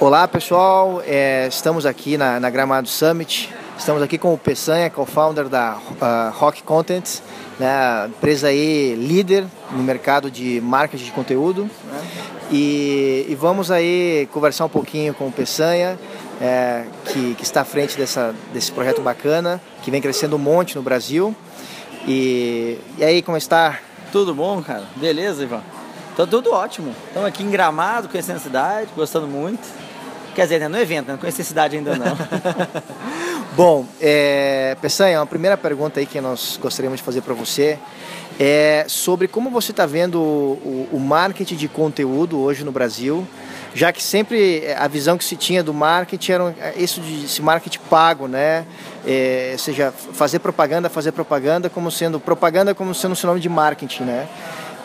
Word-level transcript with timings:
Olá 0.00 0.26
pessoal, 0.26 1.02
é, 1.04 1.46
estamos 1.46 1.84
aqui 1.84 2.16
na, 2.16 2.40
na, 2.40 2.48
Gramado 2.48 2.88
Summit, 2.88 3.52
estamos 3.76 4.02
aqui 4.02 4.16
com 4.16 4.32
o 4.32 4.38
Peçanha, 4.38 4.88
co-founder 4.88 5.46
da 5.46 5.76
uh, 5.76 6.38
Rock 6.38 6.62
Content, 6.62 7.20
né, 7.58 8.06
empresa 8.06 8.48
aí 8.48 8.94
líder 8.94 9.44
no 9.70 9.82
mercado 9.82 10.30
de 10.30 10.58
marketing 10.62 11.04
de 11.04 11.12
conteúdo 11.12 11.68
e, 12.50 13.26
e, 13.28 13.34
vamos 13.34 13.70
aí 13.70 14.26
conversar 14.32 14.64
um 14.64 14.70
pouquinho 14.70 15.12
com 15.12 15.28
o 15.28 15.32
Peçanha, 15.32 15.98
é, 16.40 16.86
que, 17.04 17.34
que, 17.34 17.42
está 17.42 17.60
à 17.60 17.64
frente 17.66 17.98
dessa, 17.98 18.34
desse 18.54 18.72
projeto 18.72 19.02
bacana, 19.02 19.60
que 19.82 19.90
vem 19.90 20.00
crescendo 20.00 20.34
um 20.34 20.38
monte 20.38 20.76
no 20.76 20.82
Brasil 20.82 21.36
e, 22.08 22.78
e 22.96 23.04
aí, 23.04 23.20
como 23.20 23.36
está? 23.36 23.78
Tudo 24.10 24.34
bom, 24.34 24.62
cara? 24.62 24.84
Beleza, 24.96 25.42
Ivan? 25.42 25.60
Tá 26.16 26.26
tudo 26.26 26.52
ótimo. 26.52 26.94
Estamos 27.06 27.28
aqui 27.28 27.42
em 27.42 27.50
Gramado, 27.50 28.08
conhecendo 28.08 28.36
a 28.36 28.40
cidade, 28.40 28.88
gostando 28.96 29.26
muito. 29.26 29.89
Quer 30.34 30.42
dizer, 30.42 30.60
né, 30.60 30.68
no 30.68 30.78
evento, 30.78 31.06
né? 31.06 31.12
não 31.12 31.18
conheci 31.18 31.42
a 31.42 31.44
cidade 31.44 31.76
ainda 31.76 31.96
não. 31.96 32.16
Bom, 33.56 33.84
é, 34.00 34.76
Peçanha, 34.80 35.20
uma 35.20 35.26
primeira 35.26 35.56
pergunta 35.56 36.00
aí 36.00 36.06
que 36.06 36.20
nós 36.20 36.58
gostaríamos 36.60 36.98
de 37.00 37.04
fazer 37.04 37.20
para 37.20 37.34
você 37.34 37.78
é 38.38 38.86
sobre 38.88 39.28
como 39.28 39.50
você 39.50 39.70
está 39.70 39.84
vendo 39.84 40.18
o, 40.18 40.88
o, 40.92 40.98
marketing 40.98 41.56
de 41.56 41.68
conteúdo 41.68 42.38
hoje 42.38 42.64
no 42.64 42.72
Brasil, 42.72 43.28
já 43.74 43.92
que 43.92 44.02
sempre 44.02 44.64
a 44.78 44.88
visão 44.88 45.18
que 45.18 45.24
se 45.24 45.36
tinha 45.36 45.62
do 45.62 45.74
marketing 45.74 46.32
era 46.32 46.54
isso 46.74 47.02
de 47.02 47.26
esse 47.26 47.42
marketing 47.42 47.80
pago, 47.90 48.26
né? 48.26 48.64
É, 49.06 49.50
ou 49.52 49.58
seja, 49.58 49.92
fazer 49.92 50.38
propaganda, 50.38 50.88
fazer 50.88 51.12
propaganda 51.12 51.68
como 51.68 51.90
sendo 51.90 52.18
propaganda 52.18 52.74
como 52.74 52.94
sendo 52.94 53.12
um 53.12 53.14
sinônimo 53.14 53.42
de 53.42 53.48
marketing, 53.50 54.04
né? 54.04 54.26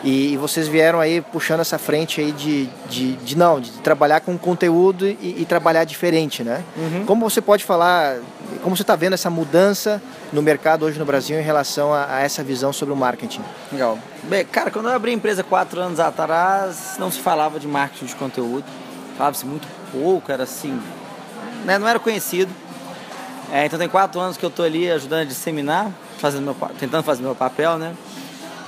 E, 0.04 0.34
e, 0.34 0.36
vocês 0.36 0.68
vieram 0.68 1.00
aí 1.00 1.20
puxando 1.20 1.60
essa 1.60 1.78
frente 1.78 2.20
aí 2.20 2.30
de, 2.30 2.66
de, 2.88 3.12
de 3.16 3.36
não, 3.36 3.60
de 3.60 3.72
trabalhar 3.72 4.20
com 4.20 4.36
conteúdo 4.36 5.06
e, 5.06 5.36
e 5.38 5.46
trabalhar 5.48 5.84
diferente, 5.84 6.44
né? 6.44 6.62
Uhum. 6.76 7.06
Como 7.06 7.28
você 7.28 7.40
pode 7.40 7.64
falar, 7.64 8.18
como 8.62 8.76
você 8.76 8.82
está 8.82 8.94
vendo 8.94 9.14
essa 9.14 9.30
mudança 9.30 10.00
no 10.32 10.42
mercado 10.42 10.84
hoje 10.84 10.98
no 10.98 11.04
Brasil 11.04 11.38
em 11.38 11.42
relação 11.42 11.92
a, 11.92 12.16
a, 12.16 12.20
essa 12.20 12.44
visão 12.44 12.72
sobre 12.72 12.92
o 12.92 12.96
marketing? 12.96 13.42
Legal. 13.72 13.98
Bem, 14.24 14.44
cara, 14.44 14.70
quando 14.70 14.88
eu 14.88 14.92
abri 14.92 15.10
a 15.10 15.14
empresa 15.14 15.42
quatro 15.42 15.80
anos 15.80 15.98
atrás, 15.98 16.96
não 16.98 17.10
se 17.10 17.18
falava 17.18 17.58
de 17.58 17.66
marketing 17.66 18.06
de 18.06 18.16
conteúdo. 18.16 18.64
Falava-se 19.16 19.46
muito 19.46 19.66
pouco, 19.90 20.30
era 20.30 20.42
assim, 20.42 20.78
né? 21.64 21.78
não 21.78 21.88
era 21.88 21.98
conhecido. 21.98 22.52
É, 23.50 23.64
então 23.64 23.78
tem 23.78 23.88
quatro 23.88 24.20
anos 24.20 24.36
que 24.36 24.44
eu 24.44 24.48
estou 24.48 24.64
ali 24.64 24.90
ajudando 24.90 25.20
a 25.20 25.24
disseminar, 25.24 25.90
fazendo 26.18 26.42
meu, 26.44 26.56
tentando 26.78 27.02
fazer 27.02 27.22
meu 27.22 27.34
papel, 27.34 27.78
né? 27.78 27.94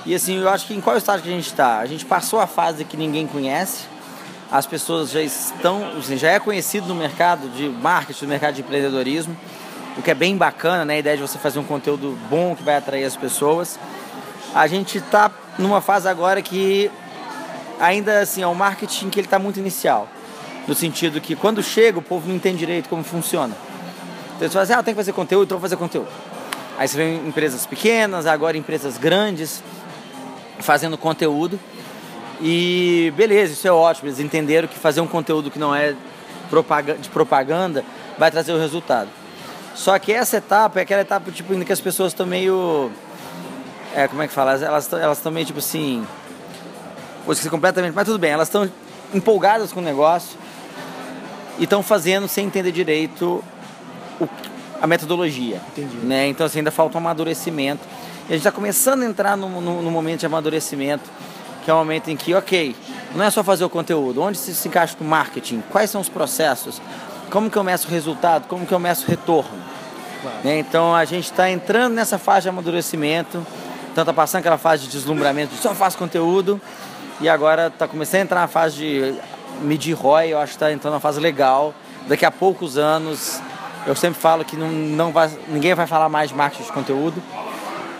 E 0.05 0.15
assim, 0.15 0.39
eu 0.39 0.49
acho 0.49 0.65
que 0.65 0.73
em 0.73 0.81
qual 0.81 0.97
estágio 0.97 1.23
que 1.23 1.29
a 1.29 1.33
gente 1.33 1.47
está? 1.47 1.79
A 1.79 1.85
gente 1.85 2.05
passou 2.05 2.39
a 2.39 2.47
fase 2.47 2.85
que 2.85 2.95
ninguém 2.95 3.27
conhece, 3.27 3.85
as 4.51 4.65
pessoas 4.65 5.11
já 5.11 5.21
estão, 5.21 5.97
assim, 5.97 6.17
já 6.17 6.29
é 6.29 6.39
conhecido 6.39 6.87
no 6.87 6.95
mercado 6.95 7.49
de 7.49 7.69
marketing, 7.69 8.25
no 8.25 8.29
mercado 8.29 8.55
de 8.55 8.61
empreendedorismo, 8.61 9.37
o 9.97 10.01
que 10.01 10.09
é 10.09 10.15
bem 10.15 10.37
bacana, 10.37 10.85
né? 10.85 10.95
A 10.95 10.99
ideia 10.99 11.17
de 11.17 11.21
você 11.21 11.37
fazer 11.37 11.59
um 11.59 11.63
conteúdo 11.63 12.17
bom 12.29 12.55
que 12.55 12.63
vai 12.63 12.77
atrair 12.77 13.03
as 13.03 13.15
pessoas. 13.15 13.77
A 14.55 14.65
gente 14.65 14.97
está 14.97 15.29
numa 15.57 15.81
fase 15.81 16.07
agora 16.07 16.41
que 16.41 16.89
ainda 17.79 18.19
assim 18.21 18.41
é 18.41 18.47
um 18.47 18.55
marketing 18.55 19.09
que 19.09 19.19
ele 19.19 19.27
está 19.27 19.37
muito 19.37 19.59
inicial, 19.59 20.07
no 20.67 20.73
sentido 20.73 21.19
que 21.21 21.35
quando 21.35 21.61
chega 21.61 21.99
o 21.99 22.01
povo 22.01 22.27
não 22.27 22.35
entende 22.35 22.57
direito 22.57 22.89
como 22.89 23.03
funciona. 23.03 23.55
Então 24.35 24.47
você 24.47 24.53
fala 24.53 24.63
assim, 24.63 24.73
ah, 24.73 24.81
tenho 24.81 24.95
que 24.95 25.01
fazer 25.01 25.13
conteúdo, 25.13 25.43
então 25.43 25.57
vou 25.57 25.61
fazer 25.61 25.75
conteúdo. 25.75 26.07
Aí 26.77 26.87
você 26.87 26.95
vê 26.95 27.15
empresas 27.15 27.65
pequenas, 27.65 28.25
agora 28.25 28.57
empresas 28.57 28.97
grandes, 28.97 29.61
fazendo 30.59 30.97
conteúdo. 30.97 31.59
E 32.41 33.11
beleza, 33.15 33.53
isso 33.53 33.67
é 33.67 33.71
ótimo. 33.71 34.07
Eles 34.07 34.19
entenderam 34.19 34.67
que 34.67 34.77
fazer 34.77 35.01
um 35.01 35.07
conteúdo 35.07 35.51
que 35.51 35.59
não 35.59 35.75
é 35.75 35.95
de 36.99 37.09
propaganda 37.09 37.83
vai 38.17 38.31
trazer 38.31 38.53
o 38.53 38.59
resultado. 38.59 39.09
Só 39.75 39.97
que 39.97 40.11
essa 40.11 40.37
etapa 40.37 40.79
é 40.79 40.83
aquela 40.83 41.01
etapa 41.01 41.31
tipo, 41.31 41.53
em 41.53 41.63
que 41.63 41.71
as 41.71 41.79
pessoas 41.79 42.11
estão 42.11 42.25
meio. 42.25 42.91
É, 43.95 44.07
como 44.07 44.21
é 44.21 44.27
que 44.27 44.33
fala? 44.33 44.53
Elas 44.53 44.83
estão 44.83 44.99
elas 44.99 45.23
meio 45.25 45.45
tipo 45.45 45.59
assim. 45.59 46.05
Vou 47.25 47.33
esquecer 47.33 47.49
completamente, 47.49 47.93
mas 47.93 48.05
tudo 48.05 48.17
bem, 48.17 48.31
elas 48.31 48.47
estão 48.47 48.69
empolgadas 49.13 49.71
com 49.71 49.79
o 49.79 49.83
negócio 49.83 50.37
e 51.59 51.63
estão 51.63 51.83
fazendo 51.83 52.27
sem 52.27 52.45
entender 52.45 52.71
direito 52.71 53.43
o, 54.19 54.27
a 54.81 54.87
metodologia. 54.87 55.61
Entendi. 55.71 55.97
Né? 55.97 56.27
Então 56.27 56.45
assim, 56.45 56.59
ainda 56.59 56.71
falta 56.71 56.97
um 56.97 57.01
amadurecimento. 57.01 57.81
E 58.29 58.33
a 58.33 58.35
gente 58.35 58.45
está 58.45 58.51
começando 58.51 59.01
a 59.01 59.05
entrar 59.07 59.35
no, 59.35 59.49
no, 59.59 59.81
no, 59.81 59.89
momento 59.89 60.19
de 60.19 60.25
amadurecimento, 60.27 61.09
que 61.65 61.71
é 61.71 61.73
o 61.73 61.77
momento 61.77 62.11
em 62.11 62.15
que, 62.15 62.35
ok, 62.35 62.75
não 63.15 63.25
é 63.25 63.31
só 63.31 63.43
fazer 63.43 63.65
o 63.65 63.69
conteúdo, 63.69 64.21
onde 64.21 64.37
se, 64.37 64.53
se 64.53 64.67
encaixa 64.67 64.95
o 65.01 65.03
marketing, 65.03 65.63
quais 65.71 65.89
são 65.89 65.99
os 65.99 66.07
processos, 66.07 66.79
como 67.31 67.49
que 67.49 67.57
eu 67.57 67.63
meço 67.63 67.87
o 67.87 67.91
resultado, 67.91 68.47
como 68.47 68.67
que 68.67 68.71
eu 68.71 68.77
meço 68.77 69.03
o 69.07 69.09
retorno. 69.09 69.57
Claro. 70.21 70.37
Né? 70.43 70.59
Então 70.59 70.93
a 70.93 71.05
gente 71.05 71.25
está 71.25 71.49
entrando 71.49 71.95
nessa 71.95 72.19
fase 72.19 72.43
de 72.43 72.49
amadurecimento, 72.49 73.43
então 73.91 74.03
está 74.03 74.13
passando 74.13 74.41
aquela 74.41 74.59
fase 74.59 74.83
de 74.83 74.89
deslumbramento 74.89 75.55
de 75.55 75.59
só 75.59 75.73
faço 75.73 75.97
conteúdo, 75.97 76.61
e 77.19 77.27
agora 77.27 77.65
está 77.65 77.87
começando 77.87 78.19
a 78.19 78.23
entrar 78.25 78.41
na 78.41 78.47
fase 78.47 78.75
de 78.75 79.15
medir 79.63 79.93
ROI, 79.93 80.33
eu 80.33 80.37
acho 80.37 80.51
que 80.51 80.57
está 80.57 80.71
entrando 80.71 80.93
na 80.93 80.99
fase 80.99 81.19
legal. 81.19 81.73
Daqui 82.07 82.25
a 82.25 82.31
poucos 82.31 82.77
anos, 82.77 83.41
eu 83.87 83.95
sempre 83.95 84.21
falo 84.21 84.45
que 84.45 84.55
não, 84.55 84.69
não 84.69 85.11
vai, 85.11 85.31
ninguém 85.47 85.73
vai 85.73 85.87
falar 85.87 86.09
mais 86.09 86.29
de 86.29 86.35
marketing 86.35 86.63
de 86.63 86.71
conteúdo, 86.71 87.23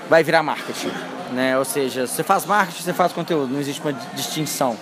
vai 0.09 0.23
virar 0.23 0.41
marketing. 0.43 0.91
Né? 1.31 1.57
Ou 1.57 1.63
seja, 1.63 2.07
você 2.07 2.23
faz 2.23 2.45
marketing, 2.45 2.81
você 2.81 2.93
faz 2.93 3.13
conteúdo, 3.13 3.53
não 3.53 3.59
existe 3.59 3.81
uma 3.81 3.93
distinção. 3.93 4.75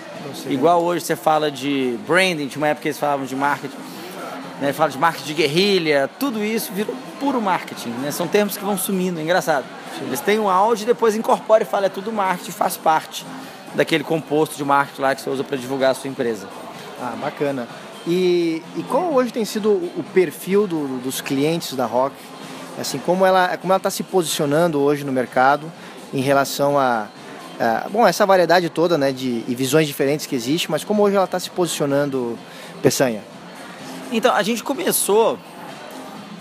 Igual 0.48 0.82
hoje 0.82 1.06
você 1.06 1.16
fala 1.16 1.52
de 1.52 2.00
branding, 2.08 2.48
tinha 2.48 2.62
uma 2.62 2.68
época 2.68 2.84
que 2.84 2.88
eles 2.88 2.98
falavam 2.98 3.26
de 3.26 3.36
marketing, 3.36 3.76
né? 4.62 4.72
fala 4.72 4.90
de 4.90 4.98
marketing 4.98 5.28
de 5.28 5.34
guerrilha, 5.34 6.10
tudo 6.20 6.44
isso 6.44 6.72
virou 6.72 6.96
puro 7.20 7.42
marketing. 7.42 7.90
Né? 8.02 8.12
São 8.12 8.28
termos 8.28 8.58
que 8.58 8.64
vão 8.64 8.78
sumindo, 8.78 9.20
é 9.20 9.24
engraçado. 9.24 9.66
Sim. 9.98 10.06
Eles 10.08 10.22
têm 10.22 10.40
um 10.40 10.50
áudio 10.50 10.84
e 10.84 10.86
depois 10.86 11.16
incorpora 11.16 11.64
e 11.64 11.66
fala, 11.66 11.88
é 11.88 11.90
tudo 11.90 12.12
marketing, 12.12 12.52
faz 12.52 12.78
parte 12.78 13.26
daquele 13.76 14.04
composto 14.04 14.56
de 14.56 14.64
marketing 14.64 15.02
lá 15.02 15.14
que 15.14 15.22
você 15.22 15.30
usa 15.30 15.44
para 15.44 15.58
divulgar 15.58 15.92
a 15.92 15.94
sua 15.94 16.10
empresa. 16.10 16.48
Ah, 17.02 17.14
bacana. 17.20 17.68
E, 18.08 18.64
e 18.78 18.84
qual 18.84 19.14
hoje 19.14 19.34
tem 19.34 19.44
sido 19.44 19.70
o 19.70 20.04
perfil 20.14 20.66
do, 20.66 21.00
dos 21.00 21.20
clientes 21.20 21.74
da 21.74 21.86
Rock? 21.86 22.16
Assim 22.78 23.00
como 23.00 23.26
ela 23.26 23.58
como 23.58 23.74
ela 23.74 23.78
está 23.78 23.90
se 23.90 24.04
posicionando 24.04 24.80
hoje 24.80 25.04
no 25.04 25.12
mercado 25.12 25.72
em 26.14 26.22
relação 26.22 26.78
a, 26.78 27.08
a, 27.60 27.90
bom 27.90 28.08
essa 28.08 28.26
variedade 28.26 28.70
toda 28.70 28.98
né 28.98 29.12
de 29.12 29.44
e 29.48 29.56
visões 29.56 29.88
diferentes 29.88 30.26
que 30.26 30.36
existe 30.36 30.70
mas 30.70 30.84
como 30.84 31.02
hoje 31.04 31.16
ela 31.16 31.26
está 31.26 31.40
se 31.40 31.50
posicionando 31.50 32.38
Peçanha? 32.82 33.22
Então 34.12 34.34
a 34.34 34.44
gente 34.44 34.64
começou 34.64 35.40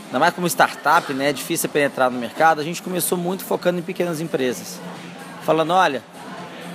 ainda 0.06 0.18
mais 0.18 0.34
como 0.34 0.46
startup 0.46 1.12
né 1.14 1.30
é 1.30 1.32
difícil 1.32 1.68
penetrar 1.68 2.10
no 2.10 2.18
mercado 2.18 2.60
a 2.60 2.64
gente 2.64 2.82
começou 2.82 3.16
muito 3.16 3.44
focando 3.44 3.78
em 3.78 3.82
pequenas 3.82 4.20
empresas. 4.20 4.78
Falando 5.42 5.72
olha 5.72 6.02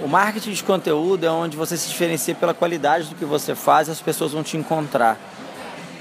o 0.04 0.08
marketing 0.08 0.54
de 0.54 0.64
conteúdo 0.64 1.26
é 1.26 1.32
onde 1.32 1.56
você 1.56 1.78
se 1.78 1.88
diferencia 1.88 2.34
pela 2.34 2.56
qualidade 2.56 3.08
do 3.08 3.16
que 3.16 3.24
você 3.24 3.54
faz 3.54 3.88
e 3.88 3.92
as 3.92 4.02
pessoas 4.02 4.32
vão 4.32 4.42
te 4.42 4.58
encontrar 4.58 5.20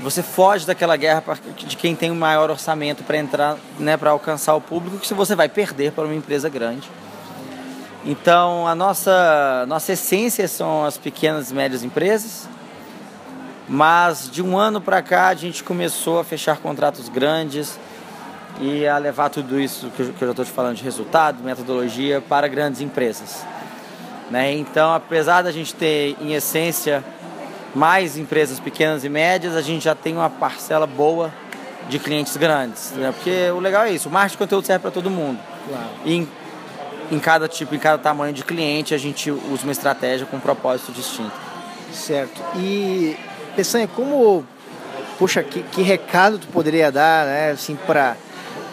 você 0.00 0.22
foge 0.22 0.66
daquela 0.66 0.96
guerra 0.96 1.22
de 1.56 1.76
quem 1.76 1.94
tem 1.94 2.10
o 2.10 2.14
maior 2.14 2.50
orçamento 2.50 3.04
para 3.04 3.18
entrar, 3.18 3.56
né, 3.78 3.96
para 3.96 4.10
alcançar 4.10 4.54
o 4.54 4.60
público, 4.60 4.98
que 4.98 5.12
você 5.12 5.34
vai 5.34 5.48
perder 5.48 5.92
para 5.92 6.04
uma 6.04 6.14
empresa 6.14 6.48
grande. 6.48 6.90
Então, 8.04 8.66
a 8.66 8.74
nossa, 8.74 9.66
nossa 9.68 9.92
essência 9.92 10.48
são 10.48 10.84
as 10.86 10.96
pequenas 10.96 11.50
e 11.50 11.54
médias 11.54 11.84
empresas, 11.84 12.48
mas 13.68 14.30
de 14.30 14.42
um 14.42 14.56
ano 14.56 14.80
para 14.80 15.02
cá 15.02 15.28
a 15.28 15.34
gente 15.34 15.62
começou 15.62 16.18
a 16.18 16.24
fechar 16.24 16.56
contratos 16.56 17.08
grandes 17.10 17.78
e 18.58 18.86
a 18.86 18.96
levar 18.96 19.28
tudo 19.28 19.60
isso 19.60 19.90
que 19.90 20.02
eu, 20.02 20.12
que 20.12 20.22
eu 20.22 20.28
já 20.28 20.32
estou 20.32 20.44
te 20.44 20.50
falando 20.50 20.76
de 20.76 20.82
resultado, 20.82 21.42
metodologia, 21.42 22.22
para 22.26 22.48
grandes 22.48 22.80
empresas. 22.80 23.44
Né? 24.30 24.54
Então, 24.54 24.94
apesar 24.94 25.42
da 25.42 25.52
gente 25.52 25.74
ter, 25.74 26.16
em 26.20 26.32
essência, 26.32 27.04
mais 27.74 28.16
empresas 28.16 28.58
pequenas 28.58 29.04
e 29.04 29.08
médias, 29.08 29.56
a 29.56 29.62
gente 29.62 29.84
já 29.84 29.94
tem 29.94 30.14
uma 30.14 30.30
parcela 30.30 30.86
boa 30.86 31.32
de 31.88 31.98
clientes 31.98 32.36
grandes. 32.36 32.92
Né? 32.92 33.12
Porque 33.12 33.50
o 33.50 33.60
legal 33.60 33.84
é 33.84 33.92
isso, 33.92 34.08
o 34.08 34.12
marketing 34.12 34.34
de 34.34 34.38
conteúdo 34.38 34.66
serve 34.66 34.82
para 34.82 34.90
todo 34.90 35.10
mundo. 35.10 35.38
Claro. 35.68 35.88
E 36.04 36.14
em, 36.14 36.28
em 37.10 37.18
cada 37.18 37.48
tipo, 37.48 37.74
em 37.74 37.78
cada 37.78 37.98
tamanho 37.98 38.32
de 38.32 38.44
cliente, 38.44 38.94
a 38.94 38.98
gente 38.98 39.30
usa 39.30 39.62
uma 39.64 39.72
estratégia 39.72 40.26
com 40.26 40.36
um 40.36 40.40
propósito 40.40 40.92
distinto. 40.92 41.32
Certo. 41.92 42.40
E, 42.56 43.16
Peçanha, 43.56 43.88
como... 43.88 44.44
Puxa, 45.18 45.42
que, 45.42 45.62
que 45.62 45.82
recado 45.82 46.38
tu 46.38 46.46
poderia 46.46 46.90
dar, 46.90 47.26
né, 47.26 47.50
assim, 47.50 47.76
para 47.86 48.16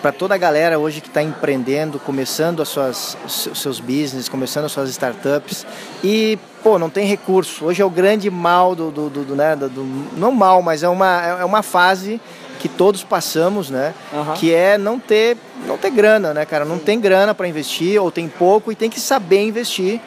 para 0.01 0.11
toda 0.11 0.35
a 0.35 0.37
galera 0.37 0.77
hoje 0.77 1.01
que 1.01 1.07
está 1.07 1.21
empreendendo, 1.21 1.99
começando 1.99 2.61
as 2.61 2.69
suas, 2.69 3.17
os 3.25 3.59
seus 3.59 3.79
business, 3.79 4.29
começando 4.29 4.65
as 4.65 4.71
suas 4.71 4.89
startups 4.89 5.65
e, 6.03 6.37
pô, 6.67 6.77
não 6.77 6.89
tem 6.89 7.05
recurso. 7.05 7.63
Hoje 7.63 7.81
é 7.81 7.85
o 7.85 7.89
grande 7.89 8.29
mal 8.29 8.75
do, 8.75 8.91
do, 8.91 9.09
do, 9.09 9.23
do 9.23 9.35
né, 9.37 9.55
do, 9.55 9.85
não 10.17 10.33
mal, 10.33 10.61
mas 10.61 10.83
é 10.83 10.89
uma, 10.89 11.21
é 11.21 11.45
uma 11.45 11.63
fase 11.63 12.19
que 12.59 12.67
todos 12.67 13.05
passamos, 13.05 13.69
né? 13.69 13.93
Uhum. 14.11 14.33
Que 14.33 14.53
é 14.53 14.77
não 14.77 14.99
ter, 14.99 15.37
não 15.65 15.77
ter 15.77 15.91
grana, 15.91 16.33
né, 16.33 16.45
cara? 16.45 16.65
Não 16.65 16.77
tem 16.77 16.99
grana 16.99 17.33
para 17.33 17.47
investir 17.47 18.01
ou 18.01 18.11
tem 18.11 18.27
pouco 18.27 18.69
e 18.69 18.75
tem 18.75 18.89
que 18.89 18.99
saber 18.99 19.47
investir. 19.47 20.01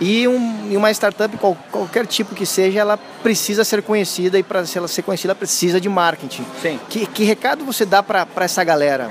E, 0.00 0.28
um, 0.28 0.68
e 0.70 0.76
uma 0.76 0.88
startup, 0.92 1.36
qual, 1.36 1.56
qualquer 1.72 2.06
tipo 2.06 2.32
que 2.32 2.46
seja, 2.46 2.78
ela 2.78 2.96
precisa 3.20 3.64
ser 3.64 3.82
conhecida 3.82 4.38
e 4.38 4.42
para 4.44 4.62
ela 4.76 4.86
ser 4.86 5.02
conhecida, 5.02 5.32
ela 5.32 5.38
precisa 5.38 5.80
de 5.80 5.88
marketing. 5.88 6.44
Sim. 6.62 6.78
Que, 6.88 7.06
que 7.06 7.24
recado 7.24 7.64
você 7.64 7.84
dá 7.84 8.04
para 8.04 8.28
essa 8.36 8.62
galera? 8.62 9.10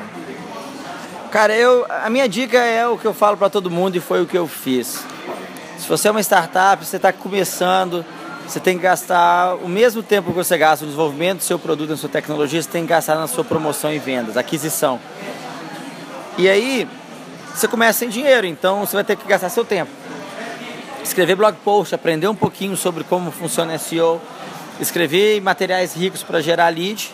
Cara, 1.32 1.54
eu, 1.54 1.86
a 1.90 2.10
minha 2.10 2.30
dica 2.30 2.60
é 2.60 2.88
o 2.88 2.98
que 2.98 3.06
eu 3.06 3.14
falo 3.14 3.36
para 3.36 3.50
todo 3.50 3.70
mundo 3.70 3.98
e 3.98 4.00
foi 4.00 4.22
o 4.22 4.26
que 4.26 4.38
eu 4.38 4.48
fiz. 4.48 5.04
Se 5.84 5.90
você 5.90 6.08
é 6.08 6.12
uma 6.12 6.22
startup, 6.22 6.86
você 6.86 6.96
está 6.96 7.12
começando, 7.12 8.06
você 8.48 8.58
tem 8.58 8.78
que 8.78 8.84
gastar 8.84 9.56
o 9.56 9.68
mesmo 9.68 10.02
tempo 10.02 10.30
que 10.30 10.34
você 10.34 10.58
gasta 10.58 10.86
no 10.86 10.92
desenvolvimento 10.92 11.40
do 11.40 11.44
seu 11.44 11.60
produto, 11.60 11.90
na 11.90 11.98
sua 11.98 12.08
tecnologia, 12.08 12.64
você 12.64 12.70
tem 12.70 12.84
que 12.84 12.88
gastar 12.88 13.16
na 13.16 13.28
sua 13.28 13.44
promoção 13.44 13.92
e 13.92 14.00
vendas, 14.00 14.38
aquisição. 14.38 14.98
E 16.38 16.48
aí, 16.48 16.88
você 17.54 17.68
começa 17.68 18.00
sem 18.00 18.08
dinheiro, 18.08 18.48
então 18.48 18.80
você 18.86 18.96
vai 18.96 19.04
ter 19.04 19.18
que 19.18 19.28
gastar 19.28 19.50
seu 19.50 19.66
tempo. 19.66 19.92
Escrever 21.04 21.36
blog 21.36 21.58
post, 21.66 21.94
aprender 21.94 22.30
um 22.30 22.36
pouquinho 22.36 22.78
sobre 22.78 23.04
como 23.04 23.30
funciona 23.30 23.78
SEO, 23.78 24.22
escrever 24.80 25.42
materiais 25.42 25.94
ricos 25.94 26.24
para 26.24 26.40
gerar 26.40 26.70
lead 26.70 27.12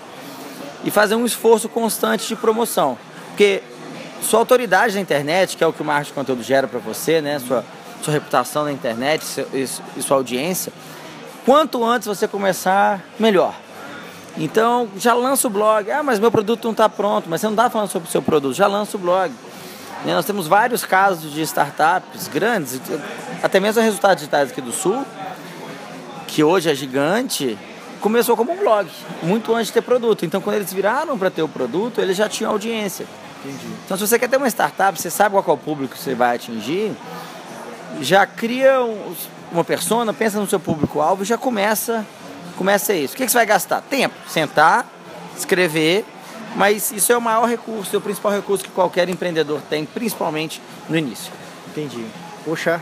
e 0.83 0.91
fazer 0.91 1.15
um 1.15 1.25
esforço 1.25 1.67
constante 1.67 2.27
de 2.27 2.35
promoção. 2.35 2.99
Porque 3.29 3.63
sua 4.21 4.41
autoridade 4.41 4.93
na 4.93 5.01
internet, 5.01 5.57
que 5.57 5.63
é 5.63 5.67
o 5.67 5.73
que 5.73 5.81
o 5.81 5.85
marketing 5.85 6.09
de 6.09 6.13
conteúdo 6.13 6.43
gera 6.43 6.67
para 6.67 6.77
você, 6.77 7.19
né? 7.19 7.39
Sua, 7.39 7.65
sua 8.01 8.13
reputação 8.13 8.63
na 8.63 8.71
internet 8.71 9.23
e 9.53 10.01
sua 10.01 10.17
audiência, 10.17 10.71
quanto 11.45 11.83
antes 11.83 12.07
você 12.07 12.27
começar, 12.27 13.01
melhor. 13.19 13.53
Então, 14.37 14.87
já 14.95 15.13
lança 15.13 15.47
o 15.47 15.49
blog. 15.49 15.91
Ah, 15.91 16.01
mas 16.01 16.19
meu 16.19 16.31
produto 16.31 16.63
não 16.63 16.71
está 16.71 16.87
pronto. 16.87 17.29
Mas 17.29 17.41
você 17.41 17.47
não 17.47 17.53
está 17.53 17.69
falando 17.69 17.89
sobre 17.89 18.07
o 18.07 18.11
seu 18.11 18.21
produto. 18.21 18.55
Já 18.55 18.67
lança 18.67 18.95
o 18.95 18.99
blog. 18.99 19.33
E 20.05 20.07
nós 20.07 20.23
temos 20.23 20.47
vários 20.47 20.85
casos 20.85 21.33
de 21.33 21.41
startups 21.41 22.29
grandes, 22.29 22.79
até 23.43 23.59
mesmo 23.59 23.81
resultados 23.81 24.17
digitais 24.17 24.49
aqui 24.49 24.61
do 24.61 24.71
Sul, 24.71 25.05
que 26.25 26.41
hoje 26.41 26.69
é 26.71 26.75
gigante, 26.75 27.57
começou 27.99 28.37
como 28.37 28.53
um 28.53 28.57
blog, 28.57 28.89
muito 29.21 29.53
antes 29.53 29.67
de 29.67 29.73
ter 29.73 29.81
produto. 29.81 30.25
Então, 30.25 30.39
quando 30.39 30.55
eles 30.55 30.71
viraram 30.71 31.17
para 31.17 31.29
ter 31.29 31.41
o 31.41 31.49
produto, 31.49 31.99
eles 31.99 32.15
já 32.15 32.29
tinham 32.29 32.49
audiência. 32.51 33.05
Entendi. 33.43 33.67
Então, 33.85 33.97
se 33.97 34.07
você 34.07 34.17
quer 34.17 34.29
ter 34.29 34.37
uma 34.37 34.47
startup, 34.47 34.97
você 34.97 35.09
sabe 35.09 35.35
qual 35.35 35.43
é 35.45 35.51
o 35.51 35.57
público 35.57 35.95
que 35.95 36.01
você 36.01 36.15
vai 36.15 36.37
atingir, 36.37 36.95
já 38.01 38.25
cria 38.25 38.79
uma 39.51 39.63
persona, 39.63 40.13
pensa 40.13 40.39
no 40.39 40.47
seu 40.47 40.59
público-alvo 40.59 41.23
e 41.23 41.25
já 41.25 41.37
começa, 41.37 42.05
começa 42.57 42.93
isso. 42.93 43.13
O 43.13 43.17
que, 43.17 43.25
que 43.25 43.31
você 43.31 43.37
vai 43.37 43.45
gastar? 43.45 43.81
Tempo. 43.81 44.15
Sentar, 44.27 44.85
escrever, 45.37 46.05
mas 46.55 46.91
isso 46.91 47.11
é 47.11 47.17
o 47.17 47.21
maior 47.21 47.47
recurso, 47.47 47.95
é 47.95 47.99
o 47.99 48.01
principal 48.01 48.31
recurso 48.31 48.63
que 48.63 48.71
qualquer 48.71 49.09
empreendedor 49.09 49.61
tem, 49.69 49.85
principalmente 49.85 50.61
no 50.87 50.97
início. 50.97 51.31
Entendi. 51.67 52.05
Poxa, 52.45 52.81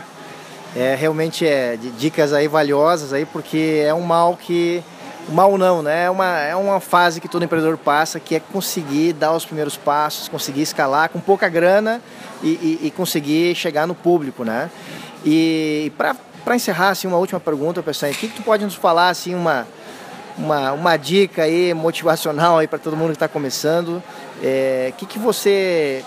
é, 0.74 0.94
realmente 0.94 1.46
é 1.46 1.78
dicas 1.98 2.32
aí 2.32 2.48
valiosas 2.48 3.12
aí, 3.12 3.24
porque 3.24 3.82
é 3.84 3.92
um 3.92 4.02
mal 4.02 4.36
que 4.36 4.82
mal 5.28 5.58
não, 5.58 5.82
né? 5.82 6.04
É 6.04 6.10
uma, 6.10 6.38
é 6.38 6.56
uma 6.56 6.80
fase 6.80 7.20
que 7.20 7.28
todo 7.28 7.44
empreendedor 7.44 7.76
passa, 7.76 8.18
que 8.18 8.34
é 8.34 8.40
conseguir 8.40 9.12
dar 9.12 9.32
os 9.32 9.44
primeiros 9.44 9.76
passos, 9.76 10.28
conseguir 10.28 10.62
escalar 10.62 11.08
com 11.10 11.20
pouca 11.20 11.48
grana 11.48 12.00
e, 12.42 12.48
e, 12.48 12.86
e 12.86 12.90
conseguir 12.90 13.54
chegar 13.54 13.86
no 13.86 13.94
público, 13.94 14.44
né? 14.44 14.70
E 15.24 15.92
para 15.96 16.56
encerrar, 16.56 16.90
assim, 16.90 17.06
uma 17.06 17.18
última 17.18 17.40
pergunta, 17.40 17.82
pessoal, 17.82 18.10
o 18.10 18.14
que, 18.14 18.28
que 18.28 18.36
tu 18.36 18.42
pode 18.42 18.64
nos 18.64 18.74
falar, 18.74 19.10
assim, 19.10 19.34
uma, 19.34 19.66
uma, 20.36 20.72
uma 20.72 20.96
dica 20.96 21.42
aí 21.42 21.74
motivacional 21.74 22.58
aí 22.58 22.66
para 22.66 22.78
todo 22.78 22.96
mundo 22.96 23.08
que 23.08 23.16
está 23.16 23.28
começando? 23.28 23.88
O 23.88 24.02
é, 24.42 24.92
que, 24.96 25.04
que 25.04 25.18
você 25.18 26.04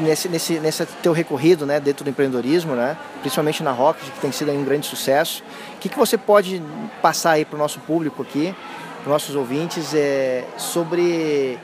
nesse, 0.00 0.28
nesse, 0.28 0.58
nesse 0.58 0.86
teu 1.02 1.12
recorrido 1.12 1.66
né, 1.66 1.80
dentro 1.80 2.04
do 2.04 2.10
empreendedorismo, 2.10 2.74
né, 2.74 2.96
principalmente 3.20 3.62
na 3.62 3.72
Rocket, 3.72 4.10
que 4.10 4.20
tem 4.20 4.32
sido 4.32 4.50
um 4.52 4.64
grande 4.64 4.86
sucesso, 4.86 5.42
o 5.74 5.78
que, 5.78 5.88
que 5.88 5.98
você 5.98 6.16
pode 6.18 6.62
passar 7.00 7.32
aí 7.32 7.44
para 7.44 7.56
o 7.56 7.58
nosso 7.58 7.80
público 7.80 8.22
aqui, 8.22 8.54
para 8.96 9.02
os 9.02 9.08
nossos 9.08 9.34
ouvintes, 9.34 9.94
é, 9.94 10.44
sobre 10.56 11.58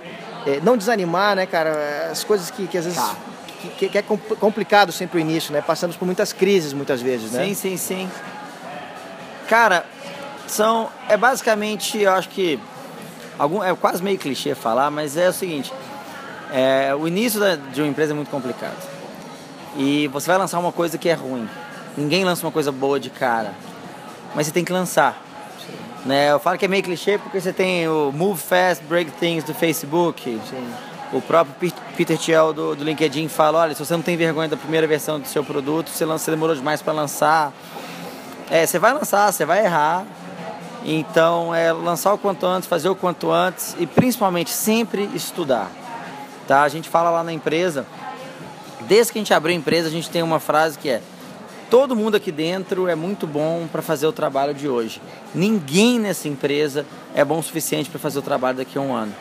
é, 0.47 0.61
não 0.63 0.77
desanimar, 0.77 1.37
né, 1.37 1.47
cara, 1.47 2.09
as 2.11 2.25
coisas 2.25 2.51
que, 2.51 2.67
que 2.67 2.79
às 2.79 2.85
vezes... 2.85 3.01
Tá. 3.01 3.15
Que, 3.79 3.89
que, 3.89 3.99
é 3.99 4.03
complicado 4.03 4.93
sempre 4.93 5.19
o 5.19 5.21
início, 5.21 5.53
né? 5.53 5.61
Passamos 5.61 5.97
por 5.97 6.05
muitas 6.05 6.33
crises 6.33 6.73
muitas 6.73 7.01
vezes, 7.03 7.33
né? 7.33 7.47
Sim, 7.47 7.55
sim, 7.55 7.77
sim. 7.77 8.11
Cara, 9.49 9.85
são 10.47 10.89
é 11.09 11.17
basicamente, 11.17 11.99
eu 11.99 12.13
acho 12.13 12.29
que 12.29 12.61
algum 13.39 13.65
é 13.65 13.75
quase 13.75 14.03
meio 14.03 14.19
clichê 14.19 14.55
falar, 14.55 14.91
mas 14.91 15.17
é 15.17 15.29
o 15.29 15.33
seguinte: 15.33 15.73
é, 16.53 16.95
o 16.95 17.07
início 17.07 17.41
da, 17.41 17.57
de 17.57 17.81
uma 17.81 17.89
empresa 17.89 18.13
é 18.13 18.15
muito 18.15 18.31
complicado 18.31 18.77
e 19.77 20.09
você 20.09 20.27
vai 20.27 20.39
lançar 20.39 20.59
uma 20.59 20.73
coisa 20.73 20.97
que 20.97 21.09
é 21.09 21.15
ruim. 21.15 21.49
Ninguém 21.97 22.25
lança 22.25 22.45
uma 22.47 22.53
coisa 22.53 22.73
boa 22.73 22.99
de 22.99 23.11
cara, 23.11 23.53
mas 24.35 24.47
você 24.47 24.53
tem 24.53 24.65
que 24.65 24.73
lançar. 24.73 25.23
Né? 26.05 26.31
Eu 26.31 26.39
falo 26.39 26.57
que 26.57 26.65
é 26.65 26.69
meio 26.69 26.83
clichê 26.83 27.19
porque 27.19 27.41
você 27.41 27.53
tem 27.53 27.89
o 27.89 28.13
Move 28.13 28.41
Fast, 28.41 28.85
Break 28.85 29.11
Things 29.13 29.45
do 29.45 29.55
Facebook. 29.55 30.41
Sim. 30.49 30.73
O 31.13 31.21
próprio 31.21 31.73
Peter 31.97 32.19
Thiel 32.19 32.53
do, 32.53 32.75
do, 32.75 32.85
LinkedIn 32.85 33.29
fala: 33.29 33.61
olha, 33.61 33.75
se 33.75 33.85
você 33.85 33.95
não 33.95 34.03
tem 34.03 34.17
vergonha 34.17 34.49
da 34.49 34.57
primeira 34.57 34.87
versão 34.87 35.19
do 35.19 35.27
seu 35.27 35.45
produto, 35.45 35.89
você, 35.89 36.05
lança, 36.05 36.25
você 36.25 36.31
demorou 36.31 36.55
demais 36.55 36.83
para 36.83 36.93
lançar. 36.93 37.53
É, 38.51 38.65
você 38.65 38.79
vai 38.79 38.93
lançar, 38.93 39.33
você 39.33 39.45
vai 39.45 39.65
errar, 39.65 40.07
então, 40.85 41.53
é 41.53 41.73
lançar 41.73 42.13
o 42.13 42.19
quanto 42.19 42.47
antes, 42.47 42.69
fazer 42.69 42.89
o 42.89 42.95
quanto 42.95 43.33
antes 43.33 43.75
e 43.79 43.87
principalmente 43.87 44.51
sempre 44.51 45.11
estudar. 45.15 45.69
Tá? 46.47 46.63
A 46.63 46.69
gente 46.69 46.89
fala 46.89 47.11
lá 47.11 47.25
na 47.25 47.33
empresa, 47.33 47.87
desde 48.83 49.13
que 49.13 49.19
a 49.19 49.21
gente 49.21 49.35
abriu 49.35 49.55
a 49.55 49.59
empresa, 49.59 49.89
a 49.89 49.91
gente 49.91 50.09
tem 50.09 50.23
uma 50.23 50.39
frase 50.39 50.79
que 50.79 50.89
é: 50.89 51.03
todo 51.71 51.97
mundo 51.97 52.17
aqui 52.17 52.31
dentro 52.31 52.89
é 52.89 52.95
muito 52.95 53.27
bom 53.27 53.67
para 53.71 53.83
fazer 53.83 54.07
o 54.07 54.13
trabalho 54.13 54.55
de 54.55 54.69
hoje. 54.69 55.01
Ninguém 55.35 55.99
nessa 55.99 56.29
empresa 56.29 56.87
é 57.15 57.25
bom 57.25 57.39
o 57.39 57.43
suficiente 57.43 57.91
para 57.91 57.99
fazer 57.99 58.19
o 58.19 58.23
trabalho 58.23 58.59
daqui 58.59 58.79
a 58.79 58.81
um 58.81 58.95
ano. 58.95 59.15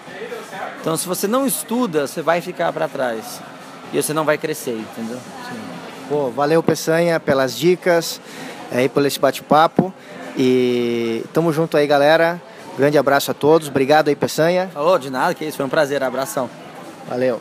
Então, 0.80 0.96
se 0.96 1.08
você 1.08 1.28
não 1.28 1.48
estuda, 1.48 2.06
você 2.06 2.22
vai 2.22 2.42
ficar 2.42 2.72
para 2.72 2.88
trás 2.88 3.42
e 3.92 4.02
você 4.02 4.14
não 4.14 4.24
vai 4.24 4.38
crescer, 4.38 4.78
entendeu? 4.78 5.18
Sim. 5.50 5.60
Pô, 6.08 6.30
valeu 6.30 6.62
Peçanha 6.62 7.20
pelas 7.20 7.58
dicas, 7.58 8.22
aí 8.72 8.88
por 8.88 9.04
esse 9.04 9.20
bate-papo. 9.20 9.92
E 10.38 11.24
tamo 11.34 11.52
junto 11.52 11.76
aí, 11.78 11.88
galera. 11.88 12.40
Grande 12.78 12.98
abraço 12.98 13.32
a 13.32 13.34
todos. 13.34 13.70
Obrigado 13.70 14.10
aí, 14.10 14.16
Peçanha. 14.16 14.70
Oh, 14.76 14.98
de 15.00 15.10
nada, 15.10 15.34
que 15.34 15.44
isso. 15.46 15.58
Foi 15.58 15.66
um 15.66 15.70
prazer. 15.70 16.04
Abração. 16.04 16.50
Valeu. 17.08 17.40